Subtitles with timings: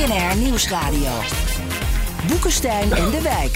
[0.00, 1.10] BNR Nieuwsradio.
[2.28, 3.54] Boekenstein en de Wijk.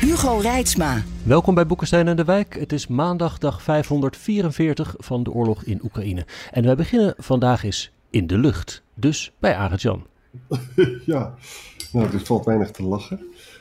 [0.00, 1.02] Hugo Reitsma.
[1.24, 2.54] Welkom bij Boekenstein en de Wijk.
[2.58, 6.26] Het is maandag dag 544 van de oorlog in Oekraïne.
[6.50, 8.82] En wij beginnen vandaag eens in de lucht.
[8.94, 10.06] Dus bij Arend-Jan.
[11.04, 11.34] ja,
[11.92, 13.20] nou, er valt weinig te lachen.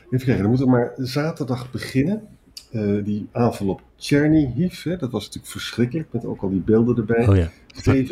[0.10, 2.28] Even kijken, dan moeten we maar zaterdag beginnen.
[2.72, 6.98] Uh, die aanval op Chernihiv, hè, dat was natuurlijk verschrikkelijk, met ook al die beelden
[6.98, 7.28] erbij.
[7.28, 7.50] Oh ja,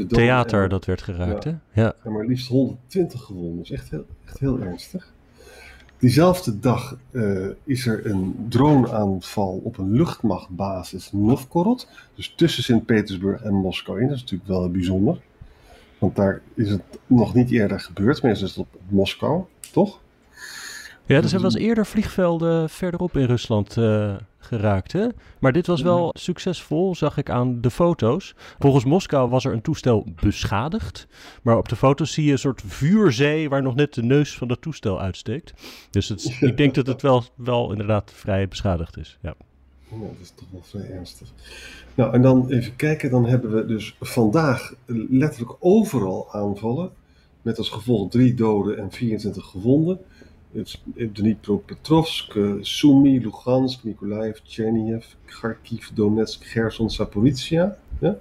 [0.07, 1.81] theater en, dat werd geraakt, ja, hè?
[1.81, 1.93] Ja.
[2.03, 2.11] ja.
[2.11, 5.13] maar liefst 120 gewonden, dat is echt heel, echt heel ernstig.
[5.97, 13.53] Diezelfde dag uh, is er een droneaanval op een luchtmachtbasis Novgorod, dus tussen Sint-Petersburg en
[13.53, 14.07] Moskou in.
[14.07, 15.21] Dat is natuurlijk wel bijzonder,
[15.97, 19.99] want daar is het nog niet eerder gebeurd, meestal is het op Moskou, toch?
[21.09, 24.91] Ja, er zijn wel eens eerder vliegvelden verderop in Rusland uh, geraakt.
[24.91, 25.07] Hè?
[25.39, 28.35] Maar dit was wel succesvol, zag ik aan de foto's.
[28.59, 31.07] Volgens Moskou was er een toestel beschadigd.
[31.43, 34.49] Maar op de foto's zie je een soort vuurzee waar nog net de neus van
[34.49, 35.53] het toestel uitsteekt.
[35.89, 39.17] Dus het, ik denk dat het wel, wel inderdaad vrij beschadigd is.
[39.21, 39.35] Ja.
[39.89, 41.27] Ja, dat is toch wel vrij ernstig.
[41.95, 44.73] Nou, en dan even kijken, dan hebben we dus vandaag
[45.09, 46.91] letterlijk overal aanvallen.
[47.41, 49.99] Met als gevolg drie doden en 24 gewonden.
[51.13, 57.77] Dnipropetrovsk, Sumy, Lugansk, Mykolaiv, Chernihiv, Kharkiv, Donetsk, Gerson, Zaporizhia.
[57.99, 58.17] Ja?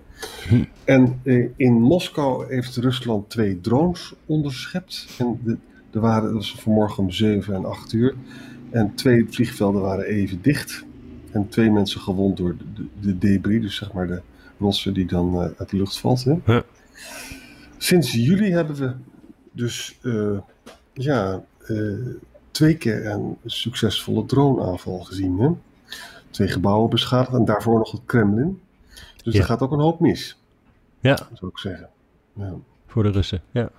[0.48, 0.64] Hm.
[0.84, 5.06] En eh, in Moskou heeft Rusland twee drones onderschept.
[5.18, 5.56] En de,
[5.90, 8.14] er waren, dat was vanmorgen om 7 en 8 uur.
[8.70, 10.84] En twee vliegvelden waren even dicht.
[11.30, 14.20] En twee mensen gewond door de, de, debris, dus zeg maar de
[14.58, 16.24] rossen die dan uh, uit de lucht valt.
[16.24, 16.60] Hè?
[17.76, 18.92] Sinds juli hebben we
[19.52, 20.38] dus uh,
[20.98, 22.06] ja, uh,
[22.50, 25.38] twee keer een succesvolle droneaanval gezien.
[25.38, 25.50] Hè?
[26.30, 28.60] Twee gebouwen beschadigd en daarvoor nog het Kremlin.
[29.22, 29.40] Dus ja.
[29.40, 30.38] er gaat ook een hoop mis.
[31.00, 31.16] Ja.
[31.34, 31.88] Zou ik zeggen.
[32.32, 32.54] Ja.
[32.86, 33.70] Voor de Russen, ja.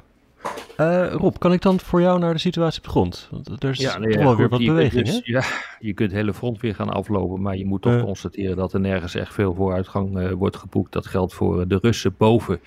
[0.78, 3.28] Uh, Rob, kan ik dan voor jou naar de situatie op de grond?
[3.31, 5.44] Want er is ja, nee, toch ja, wel goed, weer wat beweging, dus, Ja,
[5.79, 8.79] je kunt het hele front weer gaan aflopen, maar je moet toch constateren dat er
[8.79, 10.94] nergens echt veel vooruitgang uh, wordt geboekt.
[10.94, 12.59] Dat geldt voor de Russen boven,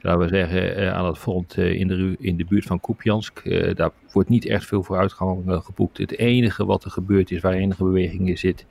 [0.00, 3.42] laten we zeggen, uh, aan het front in, de, in de buurt van Kupiansk.
[3.76, 5.98] daar wordt niet echt veel vooruitgang geboekt.
[5.98, 8.66] Het enige wat er gebeurt is, waar enige beweging in zit,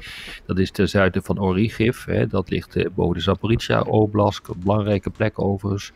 [0.45, 2.05] dat is ten zuiden van Origiv.
[2.05, 5.91] Hè, dat ligt boven de Zaporizhia Oblast, een belangrijke plek overigens.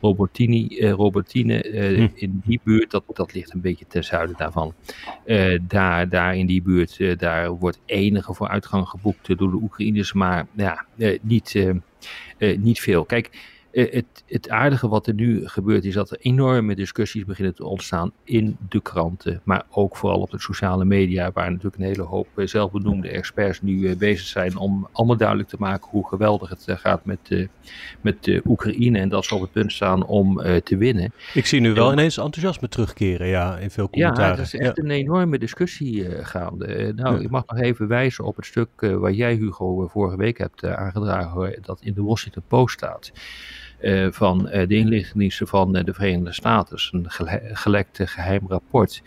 [0.00, 2.08] Robertini, uh, Robertine, hm.
[2.14, 4.74] in die buurt, dat, dat ligt een beetje ten zuiden daarvan.
[5.66, 10.84] Daar, daar in die buurt, daar wordt enige vooruitgang geboekt door de Oekraïners, maar ja,
[11.20, 11.66] niet,
[12.58, 13.04] niet veel.
[13.04, 13.30] Kijk,
[13.72, 18.12] het, het aardige wat er nu gebeurt is dat er enorme discussies beginnen te ontstaan
[18.24, 22.28] in de kranten, maar ook vooral op de sociale media, waar natuurlijk een hele hoop
[22.36, 27.48] zelfbenoemde experts nu bezig zijn om allemaal duidelijk te maken hoe geweldig het gaat met,
[28.00, 31.12] met Oekraïne en dat ze op het punt staan om te winnen.
[31.34, 34.30] Ik zie nu wel ineens enthousiasme terugkeren, ja, in veel commentaren.
[34.30, 34.82] Ja, er is echt ja.
[34.82, 36.92] een enorme discussie gaande.
[36.96, 37.22] nou, ja.
[37.22, 41.58] ik mag nog even wijzen op het stuk waar jij, Hugo, vorige week hebt aangedragen,
[41.62, 43.12] dat in de Washington Post staat.
[43.82, 46.78] Uh, van uh, de inlichtingendiensten van uh, de Verenigde Staten.
[46.90, 49.02] Een gele gelekte geheim rapport.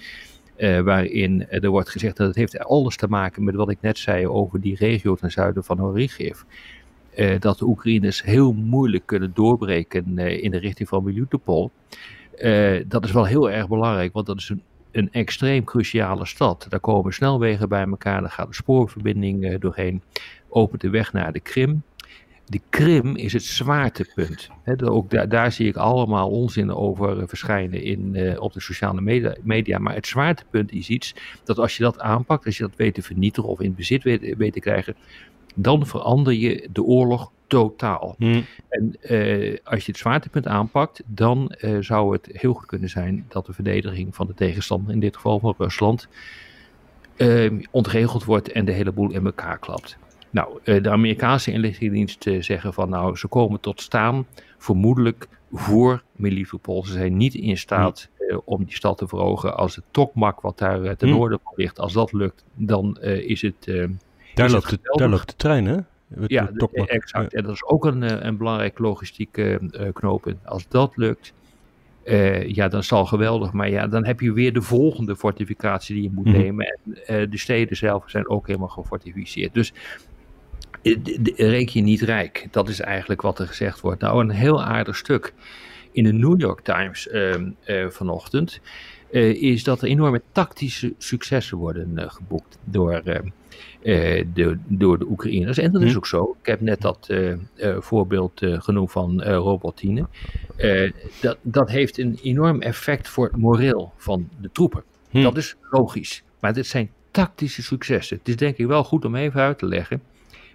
[0.84, 4.28] waarin er wordt gezegd dat het heeft alles te maken met wat ik net zei
[4.28, 6.41] over die regio ten zuiden van Origiv.
[7.39, 11.72] dat de Oekraïners heel moeilijk kunnen doorbreken in de richting van Melitopol.
[12.88, 14.61] dat is wel heel erg belangrijk, want dat is een,
[14.91, 16.66] een extreem cruciale stad.
[16.69, 20.01] Daar komen snelwegen bij elkaar, daar gaat een spoorverbinding doorheen,
[20.50, 21.84] opent de weg naar de Krim
[22.53, 24.50] de Krim is het zwaartepunt.
[24.64, 28.61] He, ook daar, daar, zie ik allemaal onzin over uh, verschijnen in, uh, op de
[28.61, 32.64] sociale media, media, Maar het zwaartepunt is iets dat als je dat aanpakt, als je
[32.64, 34.96] dat weet te vernietigen of in bezit weet, weet te krijgen,
[35.55, 38.16] dan verander je de oorlog totaal.
[38.17, 38.46] Hmm.
[38.70, 43.46] En uh, als je het zwaartepunt aanpakt, dan zou het heel goed kunnen zijn dat
[43.46, 46.08] de verdediging van de tegenstander, in dit geval van Rusland,
[47.72, 49.97] ontregeld wordt en de hele boel in elkaar klapt.
[50.34, 54.26] Nou, de Amerikaanse inlichtingendiensten zeggen van nou, ze komen tot staan
[54.58, 56.85] vermoedelijk voor Melitopol.
[56.85, 59.58] Ze zijn niet in staat uh, om die stad te verhogen.
[59.58, 61.14] Als het Tokmak, wat daar uh, ten Hm.
[61.16, 63.66] noorden van ligt, als dat lukt, dan uh, is het.
[64.34, 65.78] Daar is loopt, het de, daar loopt de trein, hè?
[66.28, 66.52] Ja,
[66.85, 67.34] exact.
[67.34, 70.38] En dat is ook een, een belangrijk logistieke uh, knooppunt.
[70.46, 71.34] Als dat lukt,
[72.47, 73.52] ja, dan zal geweldig.
[73.52, 76.38] Maar ja, dan heb je weer de volgende fortificatie die je moet mhm.
[76.38, 76.80] nemen.
[77.06, 79.53] En de steden zelf zijn ook helemaal gefortificeerd.
[79.53, 79.74] Dus
[81.35, 82.47] reken je niet rijk.
[82.52, 84.02] Dat is eigenlijk wat er gezegd wordt.
[84.02, 85.34] Nou, een heel aardig stuk
[85.91, 87.34] in de New York Times uh,
[87.68, 88.59] uh, vanochtend.
[89.12, 95.58] Uh, is dat er enorme tactische successen worden geboekt door, de, door de Oekraïners.
[95.58, 95.97] En dat is hm.
[95.97, 96.35] ook zo.
[96.40, 97.14] Ik heb net dat
[97.80, 100.08] voorbeeld genoemd van Robotine.
[101.22, 104.84] dat, dat heeft een enorm effect voor het moreel van de troepen.
[105.09, 105.22] Hm.
[105.22, 106.24] Dat is logisch.
[106.40, 108.18] Maar dit zijn tactische successen.
[108.18, 110.02] Het is denk ik wel goed om even uit te leggen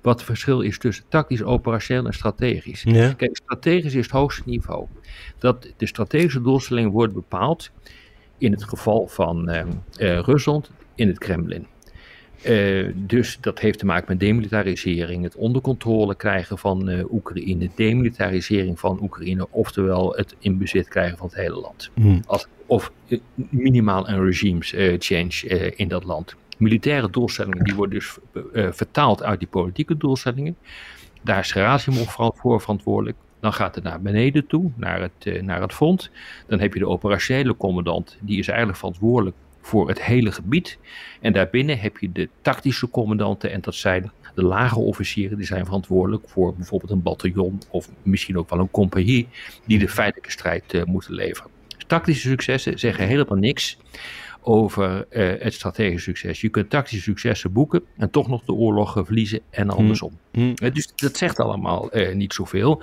[0.08, 2.84] wat het verschil is tussen tactisch, operationeel en strategisch.
[3.16, 4.86] Kijk, strategisch is het hoogste niveau.
[5.38, 7.70] Dat de strategische doelstelling wordt bepaald,
[8.38, 9.60] in het geval van uh,
[9.98, 11.66] uh, Rusland, in het Kremlin.
[12.46, 17.70] Uh, dus dat heeft te maken met demilitarisering, het onder controle krijgen van uh, Oekraïne,
[17.74, 21.90] demilitarisering van Oekraïne, oftewel het in bezit krijgen van het hele land.
[21.94, 22.22] Hmm.
[22.26, 22.92] Als, of
[23.34, 28.16] minimaal een regimes change in dat land militaire doelstellingen, die worden dus
[28.52, 30.56] uh, vertaald uit die politieke doelstellingen.
[31.22, 33.16] Daar is Gerasimov voor verantwoordelijk.
[33.40, 36.10] Dan gaat het naar beneden toe, naar het, uh, naar het front.
[36.46, 40.78] Dan heb je de operationele commandant, die is eigenlijk verantwoordelijk voor het hele gebied.
[41.20, 45.64] En daarbinnen heb je de tactische commandanten, en dat zijn de lage officieren, die zijn
[45.64, 49.28] verantwoordelijk voor bijvoorbeeld een bataljon of misschien ook wel een compagnie,
[49.66, 51.50] die de feitelijke strijd uh, moeten leveren.
[51.86, 53.78] Tactische successen zeggen helemaal niks
[54.42, 56.40] over uh, het strategisch succes.
[56.40, 60.18] Je kunt tactische successen boeken en toch nog de oorlog verliezen en andersom.
[60.32, 60.54] Mm.
[60.54, 62.82] dus dat zegt allemaal uh, niet zoveel.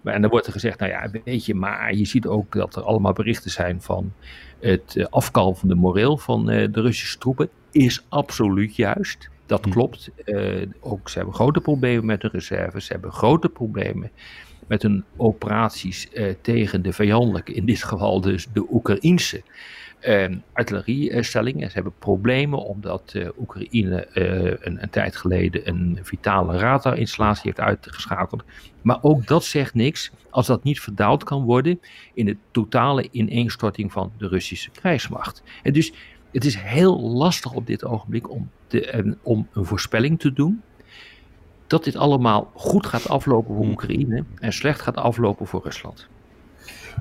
[0.00, 2.76] Maar, en dan wordt er gezegd, nou ja, weet je, maar je ziet ook dat
[2.76, 4.12] er allemaal berichten zijn van
[4.60, 7.48] het afkalvende moreel van de Russische troepen.
[7.70, 9.28] Is absoluut juist.
[9.46, 9.70] Dat hm.
[9.70, 10.10] klopt.
[10.80, 12.86] ook ze hebben grote problemen met de reserves.
[12.86, 14.10] Ze hebben grote problemen
[14.66, 16.08] met hun operaties
[16.40, 19.42] tegen de vijandelijke, in dit geval dus de Oekraïnse
[20.52, 21.68] artilleriestellingen.
[21.68, 27.60] Ze hebben problemen omdat uh, Oekraïne uh, een, een, tijd geleden een vitale radarinstallatie heeft
[27.60, 28.44] uitgeschakeld.
[28.82, 31.80] Maar ook dat zegt niks als dat niet verdaald kan worden
[32.14, 35.42] in de totale ineenstorting van de Russische krijgsmacht.
[35.62, 35.92] En dus
[36.32, 40.62] het is heel lastig op dit ogenblik om, te, om een voorspelling te doen
[41.66, 43.72] dat dit allemaal goed gaat aflopen voor hmm.
[43.72, 46.08] Oekraïne en slecht gaat aflopen voor Rusland.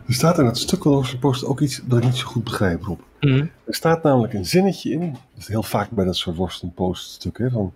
[0.07, 2.43] Er staat in het stuk van de Post ook iets dat ik niet zo goed
[2.43, 2.99] begrijp, Rob.
[3.19, 3.49] Mm.
[3.63, 7.11] Er staat namelijk een zinnetje in, dat is heel vaak bij dat soort Washington Post
[7.11, 7.73] stukken, van,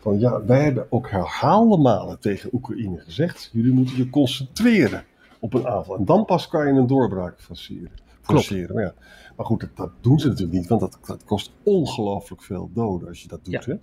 [0.00, 5.04] van ja, wij hebben ook herhaalde malen tegen Oekraïne gezegd, jullie moeten je concentreren
[5.40, 5.96] op een aanval.
[5.96, 7.90] En dan pas kan je een doorbraak forceren.
[8.20, 8.74] forceren.
[8.74, 8.94] Maar, ja,
[9.36, 13.22] maar goed, dat, doen ze natuurlijk niet, want dat, dat kost ongelooflijk veel doden als
[13.22, 13.64] je dat doet.
[13.64, 13.74] Hè?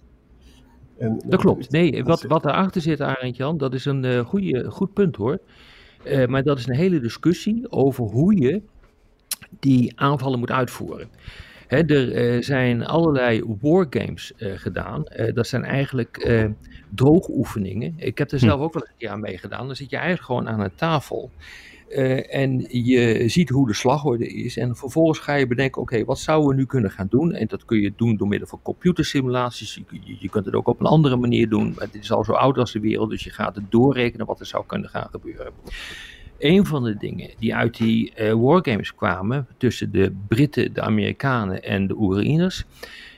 [0.98, 1.72] En, dat klopt.
[1.72, 5.40] Nee, wat, wat erachter zit, Arend Jan, dat is een uh, goede, goed punt hoor.
[6.04, 8.62] Uh, maar dat is een hele discussie over hoe je
[9.60, 11.10] die aanvallen moet uitvoeren.
[11.68, 15.04] Hè, er uh, zijn allerlei wargames uh, gedaan.
[15.34, 16.48] dat zijn eigenlijk
[16.96, 17.94] droogoefeningen.
[17.98, 18.46] Ik heb er hm.
[18.46, 19.68] zelf ook wel een keer aan meegedaan.
[19.68, 21.31] Dan zit je eigenlijk gewoon aan een tafel.
[21.90, 24.58] Uh, en je ziet hoe de slagorde is.
[24.58, 27.34] En vervolgens ga je bedenken: oké, wat zouden we nu kunnen gaan doen?
[27.34, 29.82] En dat kun je doen door middel van computersimulaties.
[29.90, 31.76] Je, je, kunt het ook op een andere manier doen.
[31.92, 34.46] Dit is al zo oud als de wereld, dus je gaat het doorrekenen wat er
[34.46, 35.52] zou kunnen gaan gebeuren.
[36.40, 41.64] Een van de dingen die uit die uh, wargames kwamen tussen de Britten, de Amerikanen
[41.64, 42.66] en de Oekraïners,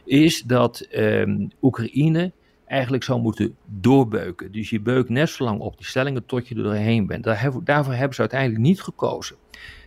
[0.05, 2.31] is dat um, Oekraïne
[2.71, 4.51] eigenlijk zou moeten doorbeuken.
[4.51, 7.23] Dus je beukt net zo lang op die stellingen tot je er doorheen bent.
[7.63, 9.35] daarvoor hebben ze uiteindelijk niet gekozen.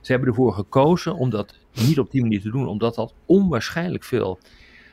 [0.01, 4.05] Ze hebben ervoor gekozen om dat niet op die manier te doen, omdat dat onwaarschijnlijk
[4.05, 4.39] veel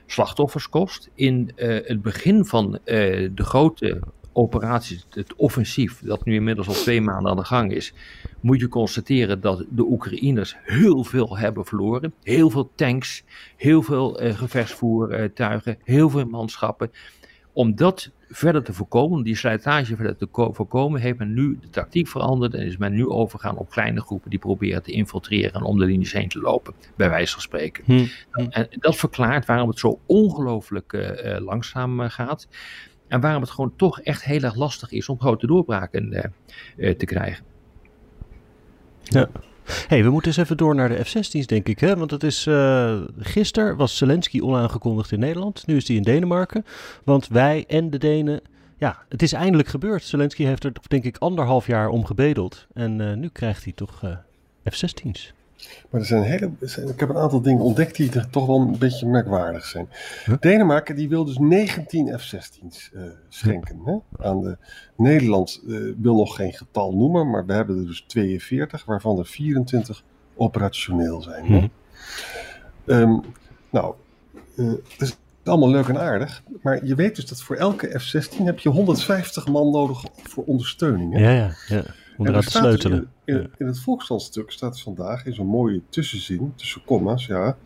[0.06, 1.10] slachtoffers kost.
[1.14, 2.80] In uh, het begin van uh,
[3.34, 4.00] de grote
[4.34, 7.94] operaties, het offensief, dat nu inmiddels al twee maanden aan de gang is,
[8.40, 12.14] moet je constateren dat de Oekraïners heel veel hebben verloren.
[12.24, 13.24] Heel veel tanks,
[13.58, 16.92] heel veel uh, gevechtsvoertuigen, heel veel manschappen.
[17.54, 22.08] Om dat verder te voorkomen, die slijtage verder te voorkomen, heeft men nu de tactiek
[22.08, 25.80] veranderd en is men nu overgegaan op kleine groepen die proberen te infiltreren en om
[25.80, 27.84] de linies heen te lopen, bij wijze van spreken.
[27.86, 28.06] Hm.
[28.50, 32.48] En dat verklaart waarom het zo ongelooflijk uh, langzaam uh, gaat
[33.08, 36.32] en waarom het gewoon toch echt heel erg lastig is om grote doorbraken
[36.78, 37.44] uh, te krijgen.
[39.04, 39.30] Ja
[39.88, 41.80] hey, we moeten eens even door naar de F-16's, denk ik.
[41.80, 41.98] Hè?
[41.98, 45.68] Want het is, uh, gisteren was Zelensky onaangekondigd in Nederland.
[45.68, 46.66] Nu is hij in Denemarken.
[47.04, 48.42] Want wij en de Denen
[48.82, 50.04] ja, het is eindelijk gebeurd.
[50.04, 52.68] Zelensky heeft er denk ik anderhalf jaar om gebedeld.
[52.74, 54.12] En uh, nu krijgt hij toch uh,
[54.72, 55.34] F-16's.
[55.90, 56.52] Maar er zijn hele,
[56.88, 59.90] ik heb een aantal dingen ontdekt die er toch wel een beetje merkwaardig zijn.
[60.40, 63.82] Denemarken die wil dus 19 F-16's uh, schenken.
[63.86, 64.26] Hè?
[64.26, 64.58] Aan de,
[64.96, 69.26] Nederland uh, wil nog geen getal noemen, maar we hebben er dus 42, waarvan er
[69.26, 70.04] 24
[70.36, 71.46] operationeel zijn.
[71.46, 71.70] Hè?
[72.86, 73.22] Um,
[73.70, 73.96] nou,
[74.56, 78.44] uh, het is allemaal leuk en aardig, maar je weet dus dat voor elke F-16
[78.44, 81.14] heb je 150 man nodig voor ondersteuning.
[81.14, 81.20] Hè?
[81.20, 81.84] Ja, ja, ja.
[82.22, 83.12] Om eraan te sleutelen.
[83.26, 87.58] In, in, in het Volksstandstuk staat vandaag in zo'n mooie tussenzin, tussen comma's, ja.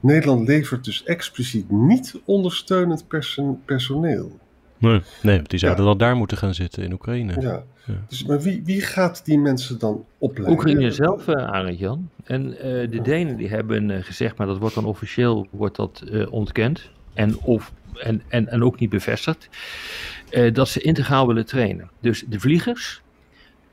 [0.00, 4.38] Nederland levert dus expliciet niet ondersteunend perso personeel.
[4.78, 5.90] Nee, nee die zouden ja.
[5.90, 7.40] dan daar moeten gaan zitten in Oekraïne.
[7.40, 7.64] Ja.
[7.86, 7.94] ja.
[8.08, 10.58] Dus, maar wie, wie gaat die mensen dan opleiden?
[10.58, 12.10] Oekraïne zelf, uh, Arend Jan.
[12.24, 16.04] En uh, de Denen die hebben uh, gezegd, maar dat wordt dan officieel wordt dat,
[16.30, 16.90] ontkend.
[17.14, 19.48] En, of, en, en, en ook niet bevestigd.
[20.52, 21.90] dat ze integraal willen trainen.
[22.00, 23.02] Dus de vliegers,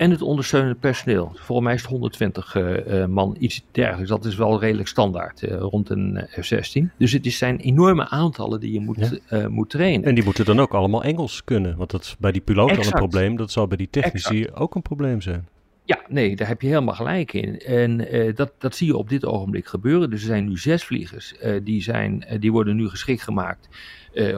[0.01, 1.31] en het ondersteunende personeel.
[1.35, 4.09] Volgens mij is het 120 uh, man, iets dergelijks.
[4.09, 6.97] Dat is wel redelijk standaard uh, rond een F-16.
[6.97, 9.39] Dus het zijn enorme aantallen die je moet, ja.
[9.39, 10.07] uh, moet trainen.
[10.07, 11.77] En die moeten dan ook allemaal Engels kunnen.
[11.77, 13.35] Want dat is bij die piloot al een probleem.
[13.35, 14.59] Dat zal bij die technici exact.
[14.59, 15.47] ook een probleem zijn.
[15.83, 17.59] Ja, nee, daar heb je helemaal gelijk in.
[17.59, 20.09] En dat, dat zie je op dit ogenblik gebeuren.
[20.09, 21.33] Dus er zijn nu zes vliegers.
[21.63, 23.69] die, zijn, die worden nu geschikt gemaakt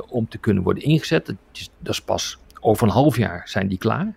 [0.10, 1.26] om te kunnen worden ingezet.
[1.26, 4.16] Dat is, dat is pas over een half jaar zijn die klaar.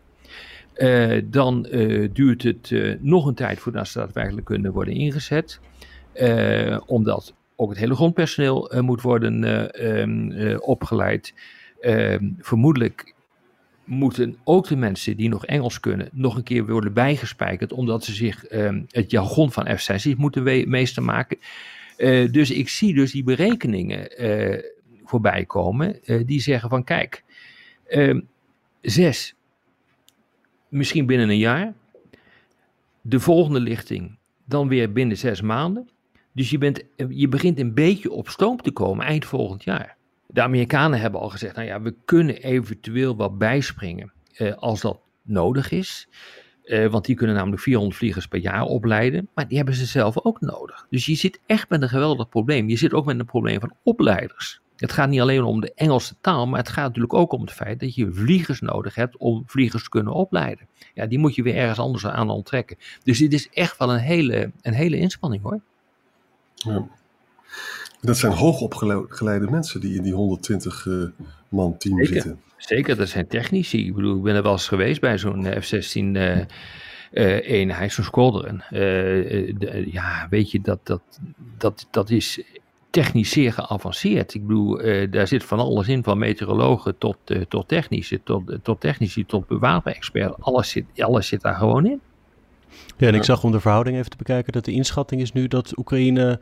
[0.77, 5.61] Uh, dan uh, duurt het uh, nog een tijd voordat ze daadwerkelijk kunnen worden ingezet.
[6.87, 9.45] omdat ook het hele grondpersoneel moet worden
[10.01, 11.35] um, opgeleid.
[11.81, 13.15] Ehm, vermoedelijk
[13.85, 17.73] moeten ook de mensen die nog Engels kunnen nog een keer worden bijgespijkerd.
[17.73, 21.39] Omdat ze zich um, het jargon van F-16 moeten meester maken.
[22.31, 24.09] dus ik zie dus die berekeningen
[25.05, 26.01] voorbij komen.
[26.27, 27.25] die zeggen van kijk,
[28.81, 29.36] zes
[30.77, 31.75] misschien binnen een jaar.
[33.01, 35.89] De volgende lichting dan weer binnen zes maanden.
[36.33, 39.97] Dus je, bent, je begint een beetje op stoom te komen eind volgend jaar.
[40.27, 45.01] De Amerikanen hebben al gezegd, nou ja, we kunnen eventueel wat bijspringen eh, als dat
[45.23, 46.09] nodig is.
[46.65, 49.29] Eh, want die kunnen namelijk 400 vliegers per jaar opleiden.
[49.35, 50.87] Maar die hebben ze zelf ook nodig.
[50.91, 52.69] Dus je zit echt met een geweldig probleem.
[52.69, 54.61] Je zit ook met een probleem van opleiders.
[54.77, 57.53] Het gaat niet alleen om de Engelse taal, maar het gaat natuurlijk ook om het
[57.53, 60.69] feit dat je vliegers nodig hebt om vliegers te kunnen opleiden.
[60.95, 62.77] Ja, die moet je weer ergens anders aan onttrekken.
[63.03, 65.61] Dus dit is echt wel een hele, een hele inspanning hoor.
[66.55, 66.89] Ja.
[68.01, 71.09] Dat zijn hoogopgeleide mensen die in die 120 uh,
[71.49, 72.15] man team Zeker.
[72.15, 72.41] zitten.
[72.57, 73.87] Zeker, dat zijn technici.
[73.87, 78.05] Ik bedoel, ik ben er wel eens geweest bij zo'n F-16 uh, uh, eenheid, zo'n
[78.05, 78.63] squadron.
[79.91, 81.03] Ja, weet je, dat, dat,
[81.59, 82.43] dat, dat is
[83.03, 84.35] technisch zeer geavanceerd.
[84.35, 88.51] Ik bedoel, uh, daar zit van alles in, van meteorologen tot, uh, tot technische, tot,
[88.51, 89.45] uh, tot technici, tot.
[90.41, 92.01] Alles zit, alles zit daar gewoon in.
[92.97, 95.49] Ja, en ik zag om de verhouding even te bekijken dat de inschatting is nu
[95.49, 96.41] dat Oekraïne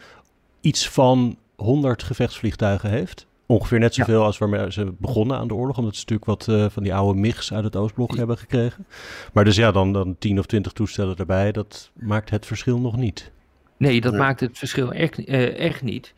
[0.61, 3.27] iets van 100 gevechtsvliegtuigen heeft.
[3.47, 4.27] Ongeveer net zoveel ja.
[4.27, 5.79] als waarmee ze begonnen aan de oorlog.
[5.79, 8.87] Omdat ze natuurlijk wat van die oude MIGs uit het Oostblok hebben gekregen.
[9.33, 11.53] Maar dus ja, dan, dan 10 of 20 toestellen erbij.
[11.53, 13.33] Dat maakt het verschil nog niet.
[13.77, 16.15] Nee, dat maakt het verschil echt, echt niet.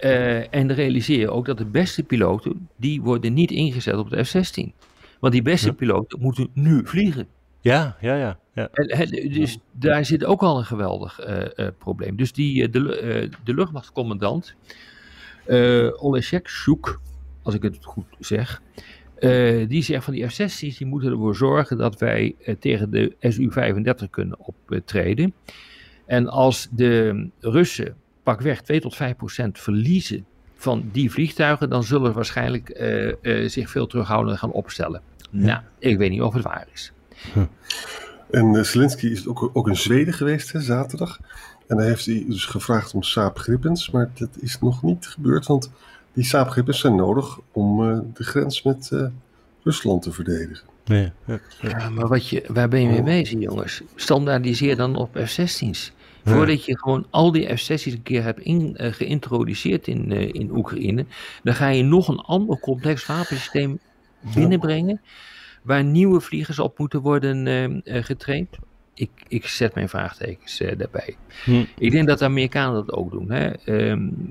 [0.00, 4.24] Uh, en realiseer je ook dat de beste piloten, die worden niet ingezet op de
[4.24, 4.72] F-16.
[5.18, 5.72] Want die beste ja.
[5.72, 7.26] piloten moeten nu vliegen.
[7.60, 8.38] Ja, ja, ja.
[8.54, 8.68] ja.
[8.72, 12.16] En, dus daar zit ook al een geweldig uh, uh, probleem.
[12.16, 14.54] Dus die, de, de luchtmachtcommandant,
[15.46, 17.00] uh, Oleszek Sjoek,
[17.42, 18.62] als ik het goed zeg,
[19.68, 24.38] die zegt van die F-16's, die moeten ervoor zorgen dat wij tegen de Su-35 kunnen
[24.38, 25.34] optreden.
[26.10, 30.24] En als de Russen pakweg 2 tot 5 procent verliezen
[30.54, 35.00] van die vliegtuigen, dan zullen ze waarschijnlijk uh, uh, zich veel terughoudend gaan opstellen.
[35.30, 35.44] Ja.
[35.46, 36.92] Nou, ik weet niet of het waar is.
[37.32, 37.44] Hm.
[38.30, 41.20] En uh, Zelensky is ook, ook in Zweden geweest, hè, zaterdag.
[41.66, 45.46] En daar heeft hij dus gevraagd om Saab Grippens, maar dat is nog niet gebeurd,
[45.46, 45.70] want
[46.12, 47.78] die Saab Grippens zijn nodig om
[48.14, 48.90] de grens met
[49.62, 50.66] Rusland te verdedigen.
[50.84, 51.88] Ja, ja, ja.
[51.88, 53.82] maar wat je, waar ben je mee bezig, jongens?
[53.94, 55.92] Standaardiseer dan op F-16's.
[56.24, 60.56] Voordat je gewoon al die F-16's een keer hebt in, uh, geïntroduceerd in, uh, in
[60.56, 61.04] Oekraïne,
[61.42, 63.78] dan ga je nog een ander complex wapensysteem
[64.34, 65.00] binnenbrengen,
[65.62, 68.48] waar nieuwe vliegers op moeten worden uh, getraind.
[68.94, 71.16] Ik, ik zet mijn vraagtekens daarbij.
[71.44, 71.64] Hm.
[71.78, 73.30] Ik denk dat de Amerikanen dat ook doen.
[73.30, 73.52] Hè?
[73.90, 74.30] Um,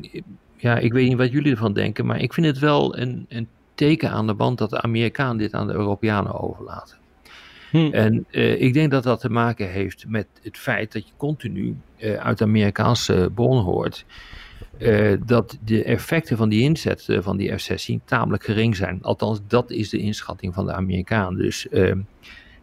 [0.57, 3.47] ja, ik weet niet wat jullie ervan denken, maar ik vind het wel een, een
[3.75, 6.98] teken aan de band dat de Amerikanen dit aan de Europeanen overlaten.
[7.71, 7.89] Hm.
[7.91, 11.77] En uh, ik denk dat dat te maken heeft met het feit dat je continu
[11.97, 14.05] uh, uit Amerikaanse bron hoort.
[14.77, 18.99] Uh, dat de effecten van die inzet van die F-16 tamelijk gering zijn.
[19.01, 21.35] Althans, dat is de inschatting van de Amerikaan.
[21.35, 21.99] Dus ehm,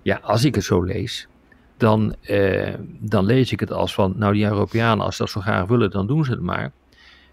[0.02, 1.28] ja, als ik het zo lees,
[1.76, 5.66] dan, eh, dan lees ik het als van, nou die Europeanen, als dat zo graag
[5.66, 6.72] willen, dan doen ze het maar.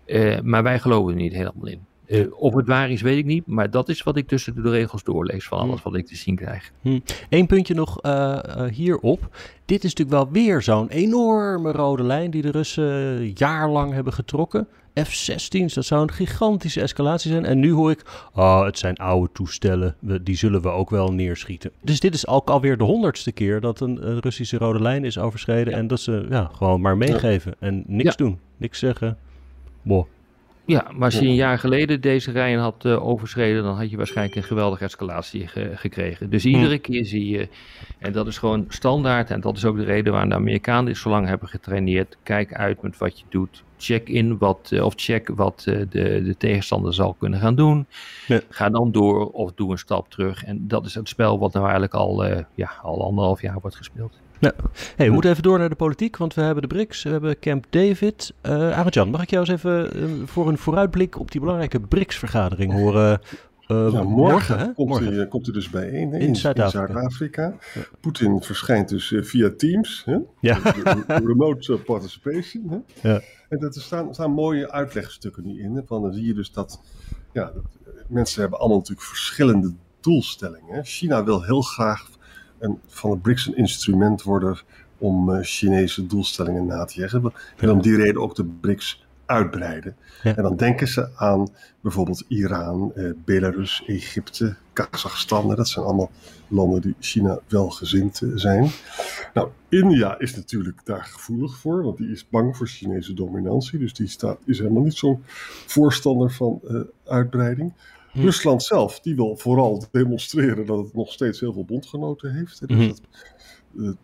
[0.06, 1.86] Eh, maar wij geloven er niet helemaal in.
[2.14, 3.48] Uh, of het waar is, weet ik niet.
[3.48, 6.36] Maar dat is wat ik tussen de regels doorlees van alles wat ik te zien
[6.36, 6.72] krijg.
[6.82, 7.00] Hm.
[7.30, 9.36] Eén puntje nog uh, uh, hierop.
[9.66, 14.68] Dit is natuurlijk wel weer zo'n enorme rode lijn die de Russen jaarlang hebben getrokken.
[14.94, 17.46] F-16's, dat zou een gigantische escalatie zijn.
[17.46, 21.14] En nu hoor ik, oh, het zijn oude toestellen, we, die zullen we ook wel
[21.14, 21.72] neerschieten.
[21.82, 25.18] Dus dit is ook alweer de honderdste keer dat een, een Russische rode lijn is
[25.18, 25.74] overschreden.
[25.74, 25.80] Ja.
[25.80, 28.16] En dat ze ja, gewoon maar meegeven en niks ja.
[28.16, 29.18] doen, niks zeggen.
[29.82, 30.06] Boah.
[30.66, 33.98] Ja, maar als je een jaar geleden deze rijen had uh, overschreden, dan had je
[33.98, 36.30] waarschijnlijk een geweldige escalatie ge gekregen.
[36.30, 37.48] Dus iedere keer zie je,
[38.00, 40.98] en dat is gewoon standaard, en dat is ook de reden waarom de Amerikanen dit
[40.98, 42.18] zo lang hebben getraineerd.
[42.24, 43.64] Kijk uit met wat je doet.
[43.84, 47.86] Check in wat, uh, of check wat uh, de, de tegenstander zal kunnen gaan doen.
[48.28, 48.40] Ja.
[48.50, 50.44] Ga dan door of doe een stap terug.
[50.44, 52.26] En dat is het spel wat nou eigenlijk al,
[52.56, 54.20] ja, al anderhalf jaar wordt gespeeld.
[54.40, 54.52] Ja.
[54.96, 57.40] Hey, we moeten even door naar de politiek, want we hebben de BRICS, we hebben
[57.40, 58.34] Camp David.
[58.42, 62.72] Uh, Arjan, mag ik jou eens even uh, voor een vooruitblik op die belangrijke BRICS-vergadering
[62.72, 63.22] horen?
[63.74, 64.74] Uh, ja, morgen morgen, hè?
[64.74, 65.14] Komt, morgen.
[65.14, 66.18] Hij, komt hij dus bijeen hè?
[66.18, 67.56] in, in Zuid-Afrika.
[67.74, 70.18] Zuid Poetin verschijnt dus via Teams, hè?
[70.40, 70.60] Ja.
[71.08, 72.70] remote participation.
[72.70, 73.10] Hè?
[73.10, 73.22] Ja.
[73.50, 75.76] En er staan, staan mooie uitlegstukken nu in.
[75.76, 75.82] Hè?
[75.86, 76.82] Van, dan zie je dus dat,
[77.32, 77.64] ja, dat
[78.08, 80.86] mensen hebben allemaal natuurlijk verschillende doelstellingen.
[80.86, 82.10] China wil heel graag
[82.60, 84.60] en van de BRICS een instrument worden
[84.98, 87.34] om uh, Chinese doelstellingen na te jagen.
[87.58, 89.03] En om die reden ook de BRICS
[89.34, 89.96] uitbreiden.
[90.24, 90.36] Ja.
[90.36, 91.48] En dan denken ze aan
[91.82, 95.56] bijvoorbeeld Iran, eh, Belarus, Egypte, Kazachstan.
[95.56, 96.12] Dat zijn allemaal
[96.48, 98.70] landen die China welgezind zijn.
[99.34, 103.80] Nou, India is natuurlijk daar gevoelig voor, want die is bang voor Chinese dominantie.
[103.80, 105.24] Dus die staat, is helemaal niet zo'n
[105.66, 107.74] voorstander van uh, uitbreiding.
[108.12, 108.22] Hm.
[108.22, 112.68] Rusland zelf, die wil vooral demonstreren dat het nog steeds heel veel bondgenoten heeft.
[112.68, 112.88] Dus hm.
[112.88, 113.02] dat,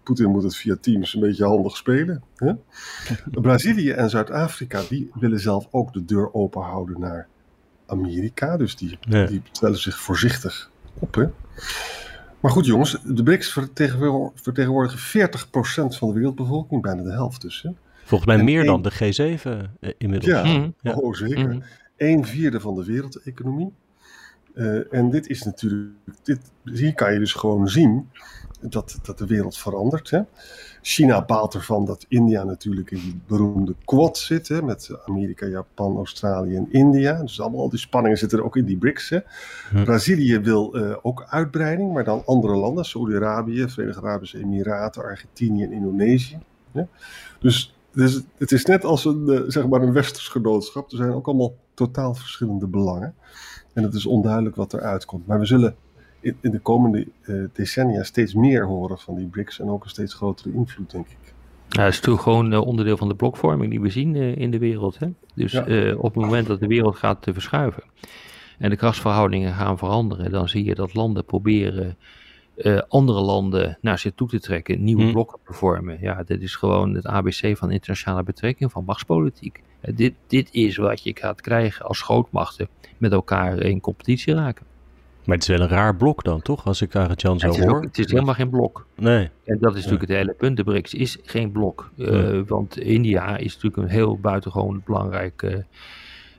[0.03, 2.23] Poetin moet het via Teams een beetje handig spelen.
[2.35, 2.53] Hè?
[3.41, 7.27] Brazilië en Zuid-Afrika, die willen zelf ook de deur open houden naar
[7.85, 8.57] Amerika.
[8.57, 9.25] Dus die, ja.
[9.25, 11.15] die stellen zich voorzichtig op.
[11.15, 11.25] Hè?
[12.39, 13.53] Maar goed jongens, de BRICS
[14.35, 17.61] vertegenwoordigen 40% van de wereldbevolking, bijna de helft dus.
[17.61, 17.69] Hè?
[18.03, 18.65] Volgens mij en meer een...
[18.65, 19.43] dan de G7
[19.79, 20.31] uh, inmiddels.
[20.31, 20.73] Ja, mm.
[20.81, 20.93] ja.
[20.93, 21.53] oh zeker.
[21.53, 21.63] Mm.
[21.97, 23.73] Een vierde van de wereldeconomie.
[24.59, 25.91] Uh, en dit is natuurlijk,
[26.23, 28.09] dit, hier kan je dus gewoon zien
[28.59, 30.09] dat, dat de wereld verandert.
[30.09, 30.21] Hè?
[30.81, 35.95] China baalt ervan dat India natuurlijk in die beroemde quad zit, hè, met Amerika, Japan,
[35.95, 37.21] Australië en India.
[37.21, 39.09] Dus allemaal al die spanningen zitten er ook in die BRICS.
[39.09, 39.19] Hè?
[39.69, 39.83] Hm.
[39.83, 45.71] Brazilië wil uh, ook uitbreiding, maar dan andere landen, Saudi-Arabië, Verenigde Arabische Emiraten, Argentinië en
[45.71, 46.39] Indonesië.
[46.71, 46.83] Hè?
[47.39, 50.91] Dus, dus het is net als een, uh, zeg maar een westers genootschap.
[50.91, 53.15] Er zijn ook allemaal totaal verschillende belangen.
[53.73, 55.27] En het is onduidelijk wat eruit komt.
[55.27, 55.75] Maar we zullen
[56.19, 59.89] in, in de komende uh, decennia steeds meer horen van die BRICS en ook een
[59.89, 61.33] steeds grotere invloed, denk ik.
[61.69, 64.51] Ja, het is toch gewoon uh, onderdeel van de blokvorming die we zien uh, in
[64.51, 64.99] de wereld.
[64.99, 65.07] Hè?
[65.35, 65.93] Dus ja.
[65.95, 67.83] op het moment dat de wereld gaat verschuiven
[68.57, 71.97] en de krachtsverhoudingen gaan veranderen, dan zie je dat landen proberen
[72.87, 75.11] andere landen naar zich toe te trekken, nieuwe hmm.
[75.11, 75.97] blokken te vormen.
[76.01, 79.63] Ja, dit is gewoon het ABC van internationale betrekking, van machtspolitiek.
[79.81, 82.67] dit, dit is wat je gaat krijgen als grootmachten
[82.97, 84.65] met elkaar in competitie raken.
[85.29, 86.65] Maar het is wel een raar blok dan, toch?
[86.65, 87.75] Als ik Arjan zo hoor.
[87.75, 88.85] Ook, het is helemaal geen blok.
[88.95, 89.29] Nee.
[89.43, 90.57] En dat is natuurlijk het hele punt.
[90.57, 91.91] De BRICS is geen blok.
[91.97, 95.63] Uh, want India is natuurlijk een heel buitengewoon belangrijk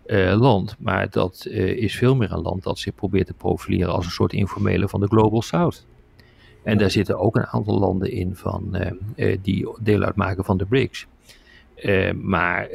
[0.07, 0.77] uh, land.
[0.79, 4.33] Maar dat is veel meer een land dat zich probeert te profileren als een soort
[4.33, 5.87] informele van de Global South.
[6.63, 8.77] En daar zitten ook een aantal landen in van,
[9.43, 11.07] die deel uitmaken van de BRICS.
[12.23, 12.69] maar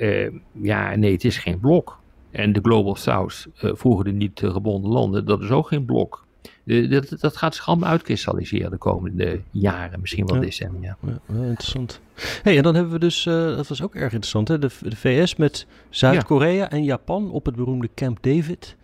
[0.51, 1.99] ja, nee, het is geen blok.
[2.31, 6.25] En de Global South, vroeger de niet gebonden landen, dat is ook geen blok.
[6.65, 10.41] Dat, dat gaat allemaal uitkristalliseren de komende jaren, misschien wel ja.
[10.41, 10.97] decennia.
[10.99, 11.99] Ja, interessant.
[12.43, 14.59] Hey, en dan hebben we dus, uh, dat was ook erg interessant, hè?
[14.59, 16.69] De, de VS met Zuid-Korea ja.
[16.69, 18.75] en Japan op het beroemde Camp David.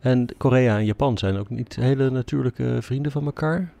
[0.00, 3.72] En Korea en Japan zijn ook niet hele natuurlijke vrienden van elkaar.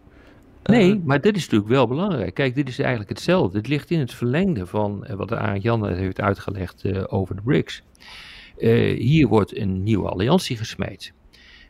[0.62, 2.34] Nee, maar dit is natuurlijk wel belangrijk.
[2.34, 3.58] Kijk, dit is eigenlijk hetzelfde.
[3.58, 7.82] Het ligt in het verlengde van wat Arend Jan heeft uitgelegd over de BRICS.
[8.60, 11.12] Uh, hier wordt een nieuwe alliantie gesmeed.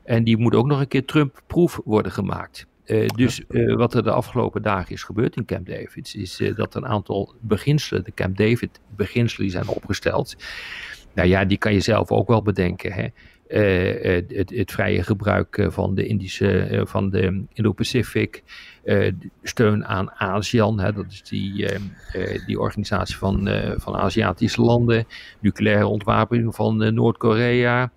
[0.05, 2.67] En die moet ook nog een keer Trump-proef worden gemaakt.
[2.87, 3.43] Uh, dus
[3.77, 8.05] wat er de afgelopen dagen is gebeurd in Camp David, is dat een aantal beginselen,
[8.05, 10.37] de Camp David beginselen, die zijn opgesteld.
[11.15, 12.93] Nou ja, die kan je zelf ook wel bedenken.
[12.93, 13.09] Hè?
[14.09, 18.43] Het, het, vrije gebruik van de Indische, van de Indo-Pacific,
[19.43, 21.67] steun aan ASEAN, hè, dat is die,
[22.47, 25.05] die organisatie van, van Aziatische landen,
[25.41, 27.93] nucleaire ontwapening van Noord-Korea,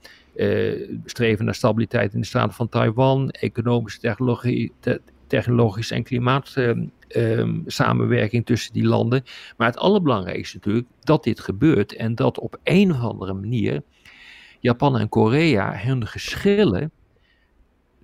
[1.05, 6.55] streven naar stabiliteit in de staten van Taiwan, economische technologie, te, technologische en klimaat
[7.07, 9.23] ehm, samenwerking tussen die landen.
[9.57, 13.81] Maar het allerbelangrijkste natuurlijk dat dit gebeurt en dat op een of andere manier
[14.59, 16.91] Japan en Korea hun geschillen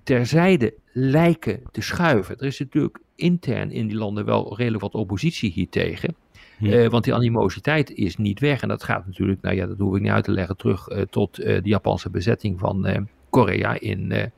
[0.04, 2.38] terzijde lijken te schuiven.
[2.38, 6.16] Er is natuurlijk intern in die landen wel redelijk wat oppositie hiertegen.
[6.62, 8.62] Uh, want die animositeit is niet weg.
[8.62, 11.02] En dat gaat natuurlijk, nou ja, dat hoef ik niet uit te leggen, terug uh,
[11.02, 14.32] tot uh, de Japanse bezetting van Korea in,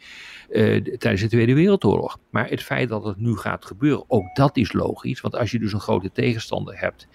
[0.98, 2.18] tijdens de Tweede Wereldoorlog.
[2.30, 5.22] Maar het feit dat het nu gaat gebeuren, ook dat is logisch.
[5.22, 7.08] Want als je dus een grote tegenstander hebt,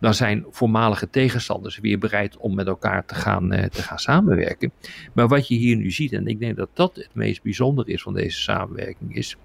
[0.00, 4.72] dan zijn voormalige tegenstanders weer bereid om met elkaar te gaan, te gaan samenwerken.
[5.12, 8.02] Maar wat je hier nu ziet, en ik denk dat dat het meest bijzonder is
[8.02, 9.36] van deze samenwerking, is,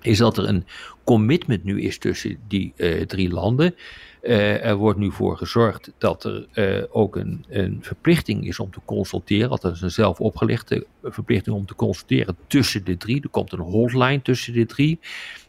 [0.00, 0.64] is dat er een
[1.04, 2.74] commitment nu is tussen die
[3.06, 3.74] drie landen.
[4.22, 8.70] Uh, er wordt nu voor gezorgd dat er uh, ook een, een, verplichting is om
[8.70, 9.50] te consulteren.
[9.50, 13.22] Althans, een zelf opgelegde verplichting om te consulteren tussen de drie.
[13.22, 14.98] Er komt een hotline tussen de drie.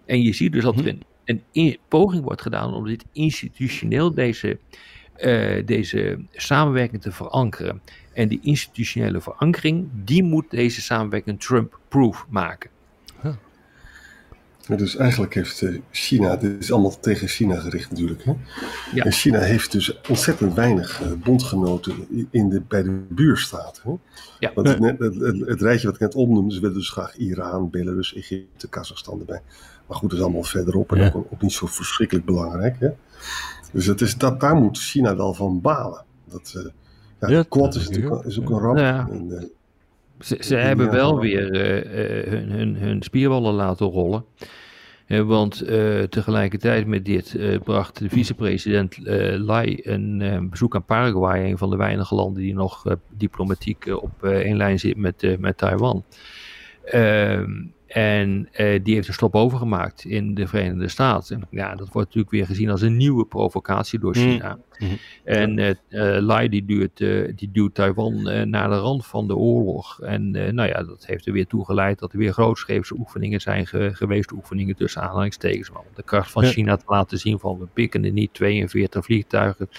[0.05, 4.13] En je ziet dus dat er een, een in, poging wordt gedaan om dit institutioneel,
[4.13, 4.59] deze,
[5.17, 7.81] uh, deze samenwerking te verankeren.
[8.13, 12.69] En die institutionele verankering, die moet deze samenwerking Trump-proof maken.
[14.77, 18.23] Dus eigenlijk heeft China, dit is allemaal tegen China gericht natuurlijk.
[18.23, 18.33] Hè?
[18.93, 19.03] Ja.
[19.03, 23.83] En China heeft dus ontzettend weinig bondgenoten in de, bij de buurstaten.
[23.83, 23.95] Hè?
[24.39, 24.51] Ja.
[24.53, 27.69] Want het, het, het, het, rijtje wat ik net opnoemde, ze willen dus graag Iran,
[27.69, 29.41] Belarus, Egypte, Kazachstan erbij.
[29.91, 31.11] Maar goed, dat is allemaal verderop en ja.
[31.13, 32.79] ook, ook, niet zo verschrikkelijk belangrijk.
[32.79, 32.89] Hè?
[33.71, 36.03] Dus het is, dat, daar moet China wel van balen.
[36.25, 36.63] Dat, uh,
[37.19, 38.77] ja, ja, Quad is, natuurlijk, is ook een ramp.
[38.77, 39.07] Ja.
[39.11, 39.43] En, uh,
[40.19, 44.25] ze, ze hebben wel weer uh, hun, hun, hun spierballen laten rollen.
[45.07, 48.97] Uh, want uh, tegelijkertijd met dit uh, bracht de vicepresident
[49.37, 54.57] Lai een bezoek aan Paraguay, een van de weinige landen die nog diplomatiek op één
[54.57, 56.03] lijn zit met, met Taiwan.
[56.83, 57.51] Ehm,
[57.93, 61.35] en uh, die heeft een stop overgemaakt in de Verenigde Staten.
[61.35, 64.59] En ja, dat wordt natuurlijk weer gezien als een nieuwe provocatie door China.
[64.77, 64.87] Mm.
[64.87, 64.97] Mm.
[65.23, 65.73] En uh,
[66.19, 66.97] Lai die duwt,
[67.37, 70.01] die duwt Taiwan naar de rand van de oorlog.
[70.01, 73.67] En nou ja, dat heeft er weer toe geleid dat er weer grootscheepse oefeningen zijn
[73.67, 74.31] ge geweest.
[74.31, 75.71] Oefeningen tussen aanhalingstekens.
[75.71, 76.49] Maar om de kracht van ja.
[76.49, 79.69] China te laten zien van we pikken er niet 42 vliegtuigen.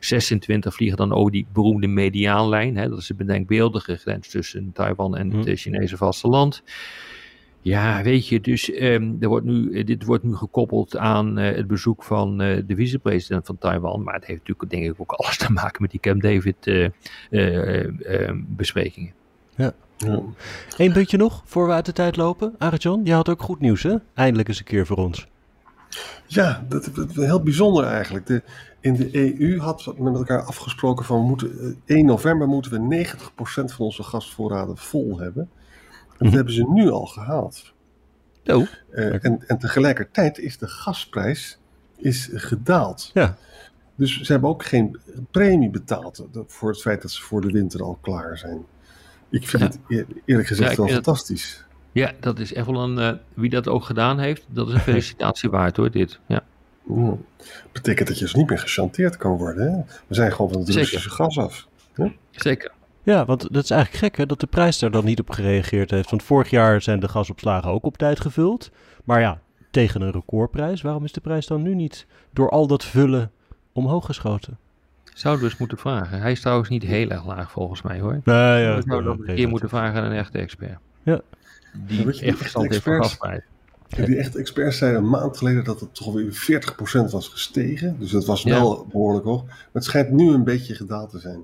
[0.00, 2.76] 26 vliegen dan over die beroemde mediaanlijn.
[2.76, 5.38] Hè, dat is de bedenkbeeldige grens tussen Taiwan en mm.
[5.38, 6.62] het Chinese vasteland.
[7.68, 11.66] Ja, weet je, dus um, er wordt nu, dit wordt nu gekoppeld aan uh, het
[11.66, 14.02] bezoek van uh, de vicepresident van Taiwan.
[14.02, 16.66] Maar het heeft natuurlijk denk ik ook alles te maken met die Camp David
[17.30, 19.12] uh, besprekingen.
[19.54, 19.72] Ja.
[19.96, 20.22] ja.
[20.76, 22.54] Eén puntje nog, voor we uit de tijd lopen.
[22.58, 23.96] Arjan, je had ook goed nieuws hè?
[24.14, 25.26] Eindelijk eens een keer voor ons.
[26.26, 28.26] Ja, dat, dat, heel bijzonder eigenlijk.
[28.26, 28.42] De,
[28.80, 33.06] in de EU had we met elkaar afgesproken van we moeten, 1 november moeten we
[33.06, 35.50] 90% van onze gasvoorraden vol hebben.
[36.18, 37.72] Dat hebben ze nu al gehaald.
[38.46, 38.66] Oh.
[38.90, 41.58] Uh, en, en tegelijkertijd is de gasprijs
[41.96, 43.10] is gedaald.
[43.14, 43.36] Ja.
[43.94, 44.98] Dus ze hebben ook geen
[45.30, 48.64] premie betaald voor het feit dat ze voor de winter al klaar zijn.
[49.30, 49.96] Ik vind ja.
[49.96, 51.64] het eerlijk gezegd ja, wel fantastisch.
[51.92, 52.98] Ja, dat is echt wel een.
[52.98, 56.18] Uh, wie dat ook gedaan heeft, dat is een felicitatie waard hoor, dit.
[56.26, 56.44] Ja.
[56.84, 57.24] Mm.
[57.72, 59.72] Betekent dat je dus niet meer gechanteerd kan worden.
[59.72, 59.78] Hè?
[60.06, 61.68] We zijn gewoon van het Russische gas af.
[61.92, 62.12] Hè?
[62.30, 62.72] Zeker.
[63.08, 65.90] Ja, want dat is eigenlijk gek hè, dat de prijs daar dan niet op gereageerd
[65.90, 66.10] heeft.
[66.10, 68.70] Want vorig jaar zijn de gasopslagen ook op tijd gevuld.
[69.04, 69.40] Maar ja,
[69.70, 70.82] tegen een recordprijs.
[70.82, 73.30] Waarom is de prijs dan nu niet door al dat vullen
[73.72, 74.58] omhoog geschoten?
[75.14, 76.20] Zouden we eens moeten vragen.
[76.20, 78.20] Hij is trouwens niet heel erg laag volgens mij hoor.
[78.24, 80.78] Nee, ja, we zouden nog een keer moeten vragen aan een echte expert.
[81.02, 81.20] Ja.
[81.86, 83.42] Die ja, echt verstand heeft van gasprijs.
[83.88, 86.62] Die echte experts zeiden een maand geleden dat het toch weer
[87.08, 87.96] 40% was gestegen.
[87.98, 88.90] Dus dat was wel ja.
[88.90, 89.44] behoorlijk hoog.
[89.44, 91.42] Maar het schijnt nu een beetje gedaald te zijn.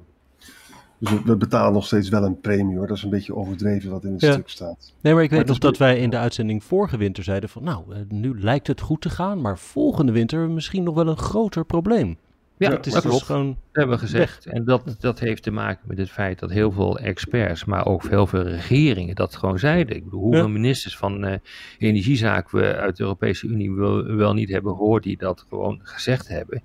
[1.10, 2.86] Dus we betalen nog steeds wel een premie hoor.
[2.86, 4.32] Dat is een beetje overdreven wat in het ja.
[4.32, 4.92] stuk staat.
[5.00, 7.64] Nee, maar ik weet maar nog dat wij in de uitzending vorige winter zeiden van...
[7.64, 11.64] nou, nu lijkt het goed te gaan, maar volgende winter misschien nog wel een groter
[11.64, 12.16] probleem.
[12.56, 14.46] Ja, dat is dat dus gewoon dat hebben we gezegd.
[14.46, 18.08] En dat, dat heeft te maken met het feit dat heel veel experts, maar ook
[18.08, 19.96] heel veel regeringen dat gewoon zeiden.
[19.96, 20.48] Ik bedoel, hoeveel ja.
[20.48, 21.34] ministers van uh,
[21.78, 26.28] energiezaken we uit de Europese Unie wel, wel niet hebben gehoord die dat gewoon gezegd
[26.28, 26.62] hebben.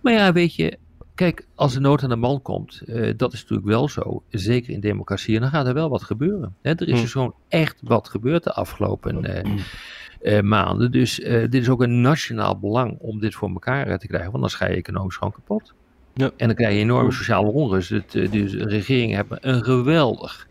[0.00, 0.78] Maar ja, weet je,
[1.20, 4.72] Kijk, als de nood aan de man komt, uh, dat is natuurlijk wel zo, zeker
[4.72, 6.54] in democratie, dan gaat er wel wat gebeuren.
[6.62, 6.70] Hè?
[6.70, 9.56] Er is dus gewoon echt wat gebeurd de afgelopen uh,
[10.22, 10.92] uh, maanden.
[10.92, 14.54] Dus dit is ook een nationaal belang om dit voor elkaar te krijgen, want anders
[14.54, 15.74] ga je economisch gewoon kapot.
[16.14, 16.30] Ja.
[16.36, 17.90] En dan krijg je enorme sociale onrust.
[17.90, 20.48] Het, dus de regeringen hebben een geweldig,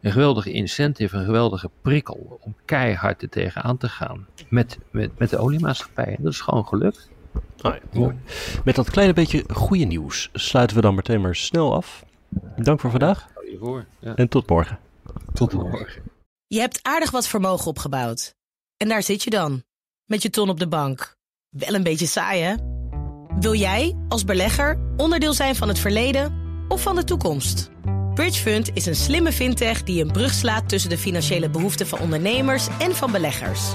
[0.00, 5.30] een geweldige incentive, een geweldige prikkel om keihard er tegenaan te gaan met, met, met
[5.30, 6.16] de oliemaatschappij.
[6.16, 7.10] En dat is gewoon gelukt.
[7.60, 8.18] Ah, ja, mooi.
[8.64, 12.04] Met dat kleine beetje goede nieuws sluiten we dan meteen maar snel af.
[12.56, 13.28] Dank voor vandaag.
[14.00, 14.14] Ja.
[14.14, 14.78] En tot morgen.
[15.32, 16.02] Tot morgen.
[16.46, 18.34] Je hebt aardig wat vermogen opgebouwd.
[18.76, 19.62] En daar zit je dan,
[20.04, 21.16] met je ton op de bank.
[21.48, 22.54] Wel een beetje saai, hè?
[23.40, 26.34] Wil jij, als belegger, onderdeel zijn van het verleden
[26.68, 27.70] of van de toekomst?
[28.14, 32.68] Bridgefund is een slimme fintech die een brug slaat tussen de financiële behoeften van ondernemers
[32.78, 33.74] en van beleggers.